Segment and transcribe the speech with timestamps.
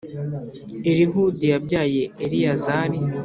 [0.91, 2.97] Elihudi yabyaye Eleyazari